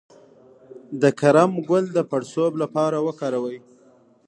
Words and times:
د 1.01 1.03
کرم 1.19 1.51
ګل 1.69 1.85
د 1.93 1.99
پړسوب 2.09 2.53
لپاره 2.61 2.97
وکاروئ 3.07 3.57